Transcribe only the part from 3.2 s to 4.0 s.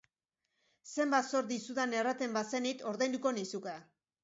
nizuke.